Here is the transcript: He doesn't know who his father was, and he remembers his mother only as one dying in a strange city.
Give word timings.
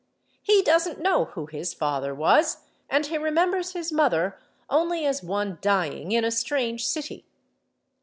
He 0.41 0.63
doesn't 0.63 0.99
know 0.99 1.25
who 1.25 1.45
his 1.45 1.75
father 1.75 2.15
was, 2.15 2.63
and 2.89 3.05
he 3.05 3.19
remembers 3.19 3.73
his 3.73 3.91
mother 3.91 4.39
only 4.67 5.05
as 5.05 5.21
one 5.21 5.59
dying 5.61 6.11
in 6.11 6.25
a 6.25 6.31
strange 6.31 6.87
city. 6.87 7.27